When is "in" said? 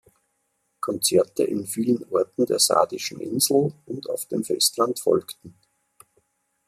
1.43-1.67